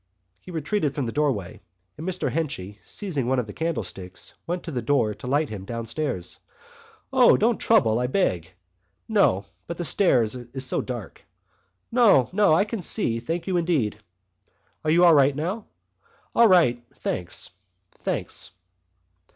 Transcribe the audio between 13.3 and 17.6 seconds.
you, indeed." "Are you right now?" "All right, thanks....